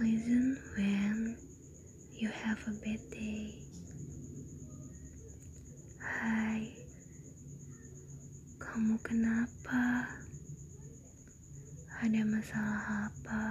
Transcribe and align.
Listen 0.00 0.56
when 0.78 1.36
you 2.16 2.30
have 2.32 2.56
a 2.64 2.72
bad 2.80 3.04
day. 3.12 3.60
Hai, 6.00 6.72
kamu 8.56 8.96
kenapa? 9.04 10.08
Ada 12.00 12.24
masalah 12.24 13.12
apa? 13.12 13.44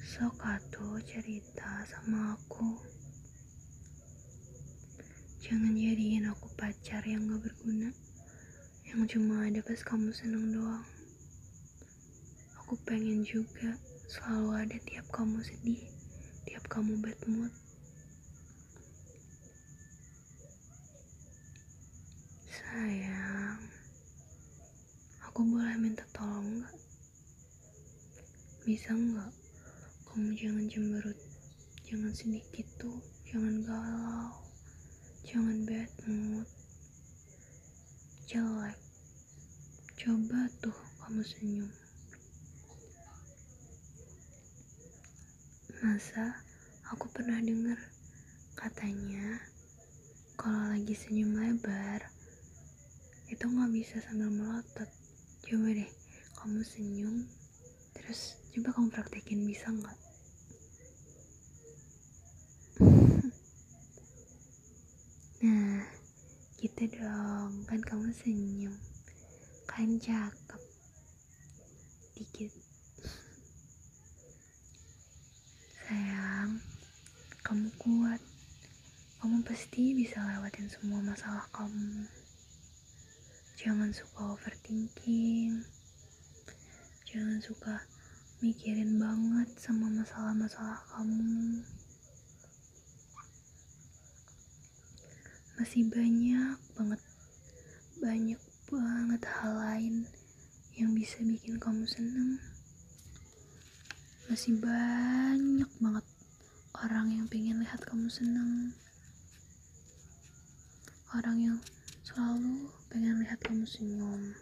Sok 0.00 0.40
atuh 0.40 1.04
cerita 1.04 1.84
sama 1.84 2.32
aku. 2.32 2.80
Jangan 5.44 5.76
jadiin 5.76 6.32
aku 6.32 6.48
pacar 6.56 7.04
yang 7.04 7.28
gak 7.28 7.44
berguna, 7.44 7.92
yang 8.88 9.04
cuma 9.04 9.52
ada 9.52 9.60
pas 9.60 9.84
kamu 9.84 10.16
seneng 10.16 10.48
doang. 10.48 10.88
Aku 12.64 12.72
pengen 12.88 13.20
juga 13.20 13.76
selalu 14.04 14.50
ada 14.52 14.76
tiap 14.84 15.06
kamu 15.08 15.40
sedih, 15.40 15.80
tiap 16.44 16.64
kamu 16.68 17.00
bad 17.00 17.16
mood. 17.24 17.52
Sayang, 22.52 23.60
aku 25.24 25.40
boleh 25.48 25.76
minta 25.80 26.04
tolong 26.12 26.60
gak? 26.60 26.76
Bisa 28.68 28.92
nggak? 28.92 29.32
Kamu 30.04 30.30
jangan 30.36 30.64
cemberut, 30.68 31.18
jangan 31.88 32.12
sedih 32.12 32.44
gitu, 32.52 32.92
jangan 33.24 33.64
galau, 33.64 34.30
jangan 35.24 35.56
bad 35.64 35.90
mood, 36.04 36.48
jelek. 38.28 38.78
Coba 39.96 40.44
tuh 40.60 40.76
kamu 41.00 41.24
senyum. 41.24 41.72
Masa 45.84 46.32
aku 46.88 47.12
pernah 47.12 47.36
dengar 47.44 47.76
katanya 48.56 49.36
kalau 50.32 50.72
lagi 50.72 50.96
senyum 50.96 51.36
lebar 51.36 52.08
itu 53.28 53.44
nggak 53.44 53.68
bisa 53.68 54.00
sambil 54.00 54.32
melotot. 54.32 54.88
Coba 55.44 55.76
deh 55.76 55.90
kamu 56.40 56.64
senyum 56.64 57.28
terus 57.92 58.40
coba 58.56 58.72
kamu 58.72 58.88
praktekin 58.96 59.44
bisa 59.44 59.68
nggak? 59.68 59.98
Nah, 65.44 65.84
gitu 66.56 66.88
dong 66.96 67.68
kan 67.68 67.84
kamu 67.84 68.08
senyum 68.08 68.72
kan 69.68 70.00
cakep 70.00 70.62
dikit 72.16 72.63
sayang 75.84 76.64
kamu 77.44 77.68
kuat. 77.76 78.16
Kamu 79.20 79.44
pasti 79.44 79.92
bisa 79.92 80.16
lewatin 80.16 80.64
semua 80.64 81.04
masalah 81.04 81.44
kamu. 81.52 82.08
Jangan 83.60 83.92
suka 83.92 84.32
overthinking. 84.32 85.60
Jangan 87.04 87.36
suka 87.44 87.84
mikirin 88.40 88.96
banget 88.96 89.52
sama 89.60 89.92
masalah-masalah 89.92 90.80
kamu. 90.88 91.60
Masih 95.60 95.84
banyak 95.92 96.56
banget 96.80 97.02
banyak 98.00 98.40
banget 98.72 99.22
hal 99.28 99.52
lain 99.52 100.08
yang 100.80 100.96
bisa 100.96 101.20
bikin 101.20 101.60
kamu 101.60 101.84
seneng 101.84 102.53
masih 104.24 104.56
banyak 104.56 105.68
banget 105.84 106.06
orang 106.80 107.12
yang 107.12 107.28
pengen 107.28 107.60
lihat 107.60 107.76
kamu 107.84 108.08
seneng. 108.08 108.72
Orang 111.12 111.36
yang 111.36 111.60
selalu 112.00 112.72
pengen 112.88 113.20
lihat 113.20 113.36
kamu 113.44 113.68
senyum. 113.68 114.32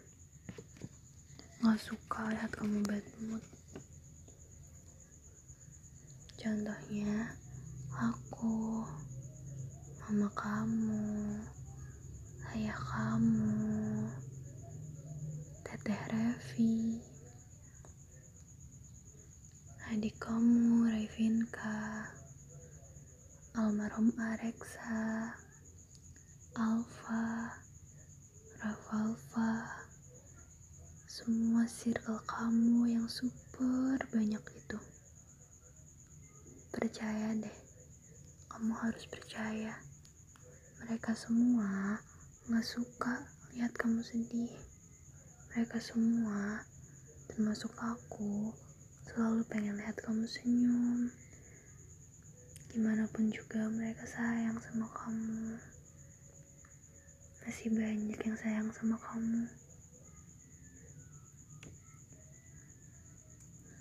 Gak 1.59 1.79
suka 1.83 2.31
lihat 2.31 2.47
kamu 2.55 2.79
bad 2.87 3.03
mood. 3.27 3.43
Contohnya 6.39 7.35
aku 7.91 8.87
mama 9.99 10.31
kamu, 10.31 11.03
ayah 12.55 12.79
kamu, 12.79 13.51
teteh 15.67 16.03
Revi, 16.07 17.03
adik 19.93 20.17
kamu 20.17 20.89
Revinka, 20.89 22.09
almarhum 23.53 24.09
Areksa, 24.17 25.29
Alfa, 26.57 27.53
Rafalfa, 28.57 29.53
semua 31.05 31.69
circle 31.69 32.17
kamu 32.25 32.89
yang 32.89 33.05
super 33.05 34.01
banyak 34.09 34.41
itu. 34.41 34.77
Percaya 36.73 37.37
deh, 37.37 37.57
kamu 38.49 38.73
harus 38.73 39.05
percaya. 39.05 39.77
Mereka 40.81 41.13
semua 41.13 42.01
gak 42.49 42.65
suka 42.65 43.29
lihat 43.53 43.77
kamu 43.77 44.01
sedih. 44.01 44.57
Mereka 45.53 45.77
semua, 45.77 46.65
termasuk 47.29 47.77
aku, 47.77 48.57
selalu 49.05 49.41
pengen 49.51 49.75
lihat 49.79 49.99
kamu 49.99 50.23
senyum. 50.23 51.11
Gimana 52.71 53.03
pun 53.11 53.29
juga 53.29 53.67
mereka 53.69 54.07
sayang 54.07 54.57
sama 54.63 54.87
kamu. 54.91 55.59
Masih 57.43 57.69
banyak 57.75 58.19
yang 58.23 58.37
sayang 58.39 58.69
sama 58.71 58.97
kamu. 58.97 59.43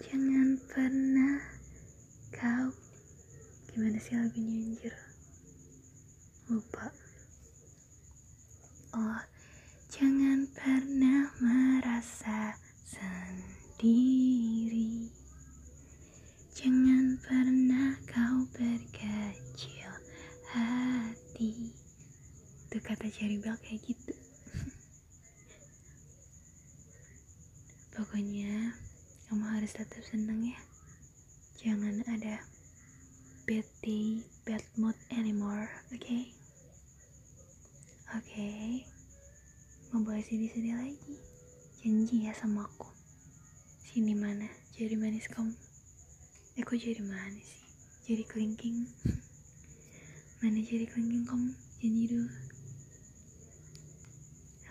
Jangan 0.02 0.48
pernah 0.68 1.36
kau 2.34 2.68
Gimana 3.72 3.96
sih 3.96 4.12
lagunya 4.12 4.68
anjir? 4.68 4.92
lupa 6.52 6.92
oh 8.92 9.22
jangan 9.88 10.44
pernah 10.52 11.32
merasa 11.40 12.52
sendiri 12.84 14.21
kata 22.82 23.06
Cherry 23.08 23.38
Bell 23.38 23.58
kayak 23.62 23.82
gitu 23.86 24.14
pokoknya 27.94 28.74
kamu 29.30 29.44
harus 29.46 29.72
tetap 29.72 30.02
senang 30.04 30.42
ya 30.42 30.58
jangan 31.62 32.02
ada 32.10 32.42
bad 33.46 33.66
day 33.80 34.20
bad 34.44 34.62
mood 34.76 34.98
anymore 35.14 35.70
oke 35.88 36.02
okay? 36.02 36.34
Oke, 38.12 38.28
okay. 38.28 38.84
mau 39.88 40.04
boleh 40.04 40.20
sedih-sedih 40.20 40.76
lagi. 40.76 41.16
Janji 41.80 42.28
ya 42.28 42.36
sama 42.36 42.68
aku. 42.68 42.84
Sini 43.80 44.12
mana, 44.12 44.44
jari 44.76 45.00
manis 45.00 45.32
kamu. 45.32 45.56
Eh 46.52 46.60
kok 46.60 46.76
manis 47.08 47.48
sih? 47.48 47.64
Jari 48.04 48.28
kelingking. 48.28 48.84
mana 50.44 50.60
jari 50.60 50.84
kelingking 50.84 51.24
kamu? 51.24 51.56
Janji 51.80 52.04
dulu. 52.04 52.51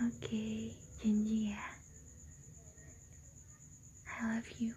Oke, 0.02 0.74
janji 0.98 1.54
ya. 1.54 1.62
I 4.10 4.34
love 4.34 4.50
you. 4.58 4.74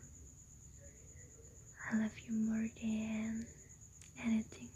I 1.89 1.97
love 1.97 2.16
you 2.28 2.33
more 2.45 2.69
than 2.77 3.47
anything. 4.21 4.69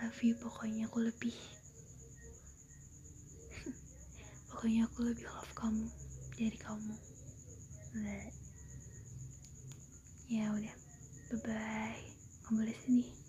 Love 0.00 0.16
you 0.24 0.32
pokoknya 0.40 0.88
aku 0.88 1.04
lebih 1.04 1.36
pokoknya 4.48 4.88
aku 4.88 5.12
lebih 5.12 5.28
love 5.28 5.52
kamu 5.52 5.86
dari 6.40 6.58
kamu 6.60 6.96
But, 7.94 8.32
ya 10.28 10.50
udah 10.50 10.76
bye 11.30 11.40
bye 11.44 12.00
nggak 12.44 12.52
boleh 12.52 12.76
sedih 12.80 13.23